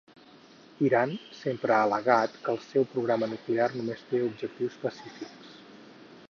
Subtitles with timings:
[0.85, 5.55] Iran sempre ha al·legat que el seu programa nuclear només té objectius pacífics.